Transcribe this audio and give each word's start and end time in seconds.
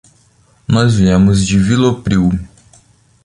Nós 0.67 0.95
viemos 0.95 1.45
de 1.45 1.59
Vilopriu. 1.59 2.31